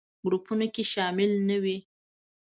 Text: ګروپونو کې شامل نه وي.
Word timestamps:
ګروپونو 0.25 0.67
کې 0.73 0.83
شامل 0.93 1.31
نه 1.49 1.57
وي. 1.63 1.77